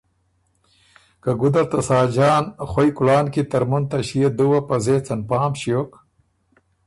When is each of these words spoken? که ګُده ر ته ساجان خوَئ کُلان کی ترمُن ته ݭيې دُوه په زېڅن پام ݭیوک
که 1.23 1.31
ګُده 1.39 1.61
ر 1.63 1.67
ته 1.71 1.79
ساجان 1.87 2.45
خوَئ 2.69 2.89
کُلان 2.97 3.25
کی 3.33 3.41
ترمُن 3.51 3.83
ته 3.89 3.97
ݭيې 4.07 4.29
دُوه 4.37 4.59
په 4.67 4.75
زېڅن 4.85 5.19
پام 5.29 5.51
ݭیوک 5.59 5.91